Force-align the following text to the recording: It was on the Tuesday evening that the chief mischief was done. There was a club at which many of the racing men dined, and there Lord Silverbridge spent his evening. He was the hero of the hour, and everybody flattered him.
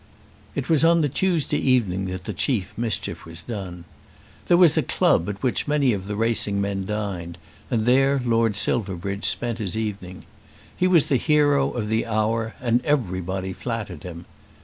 It 0.55 0.67
was 0.67 0.83
on 0.83 1.01
the 1.01 1.09
Tuesday 1.09 1.59
evening 1.59 2.05
that 2.05 2.23
the 2.23 2.33
chief 2.33 2.73
mischief 2.75 3.23
was 3.23 3.43
done. 3.43 3.85
There 4.47 4.57
was 4.57 4.75
a 4.75 4.81
club 4.81 5.29
at 5.29 5.43
which 5.43 5.67
many 5.67 5.93
of 5.93 6.07
the 6.07 6.15
racing 6.15 6.59
men 6.59 6.87
dined, 6.87 7.37
and 7.69 7.85
there 7.85 8.19
Lord 8.25 8.55
Silverbridge 8.55 9.25
spent 9.25 9.59
his 9.59 9.77
evening. 9.77 10.25
He 10.75 10.87
was 10.87 11.05
the 11.05 11.17
hero 11.17 11.69
of 11.69 11.87
the 11.87 12.07
hour, 12.07 12.55
and 12.59 12.83
everybody 12.83 13.53
flattered 13.53 14.01
him. 14.01 14.25